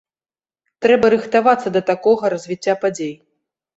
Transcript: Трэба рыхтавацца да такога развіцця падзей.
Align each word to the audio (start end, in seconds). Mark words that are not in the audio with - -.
Трэба 0.85 1.11
рыхтавацца 1.15 1.73
да 1.75 1.81
такога 1.93 2.23
развіцця 2.35 2.73
падзей. 2.87 3.13